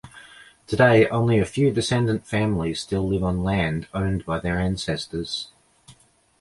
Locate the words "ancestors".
4.57-5.49